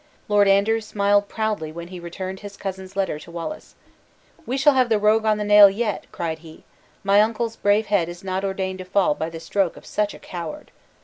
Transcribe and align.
Lord 0.27 0.47
Andrew 0.47 0.81
smiled 0.81 1.29
proudly 1.29 1.71
when 1.71 1.89
he 1.89 1.99
returned 1.99 2.39
his 2.39 2.57
cousin's 2.57 2.95
letter 2.95 3.19
to 3.19 3.29
Wallace. 3.29 3.75
"We 4.47 4.57
shall 4.57 4.73
have 4.73 4.89
the 4.89 4.97
rogue 4.97 5.25
on 5.25 5.37
the 5.37 5.43
nail 5.43 5.69
yet," 5.69 6.07
cried 6.11 6.39
he; 6.39 6.63
"my 7.03 7.21
uncle's 7.21 7.55
brave 7.55 7.85
head 7.85 8.09
is 8.09 8.23
not 8.23 8.43
ordained 8.43 8.79
to 8.79 8.85
fall 8.85 9.13
by 9.13 9.29
the 9.29 9.39
stroke 9.39 9.77
of 9.77 9.85
such 9.85 10.15
a 10.15 10.19
coward!" 10.19 10.71